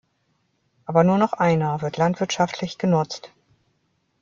[0.85, 3.31] Aber nur noch einer wird landwirtschaftlich genutzt.